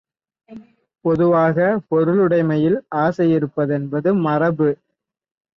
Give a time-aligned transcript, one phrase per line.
[1.05, 1.57] பொதுவாக,
[1.89, 4.69] பொருளுடைமையில் ஆசையிருப்பதென்பது மரபு.